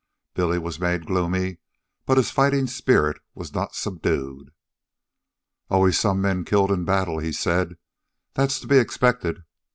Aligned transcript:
Billy 0.33 0.57
was 0.57 0.79
made 0.79 1.05
gloomy, 1.05 1.59
but 2.07 2.17
his 2.17 2.31
fighting 2.31 2.65
spirit 2.65 3.19
was 3.35 3.53
not 3.53 3.75
subdued. 3.75 4.49
"Always 5.69 5.99
some 5.99 6.19
men 6.19 6.43
killed 6.43 6.71
in 6.71 6.85
battle," 6.85 7.19
he 7.19 7.31
said. 7.31 7.77
"That's 8.33 8.59
to 8.61 8.67
be 8.67 8.79
expected. 8.79 9.43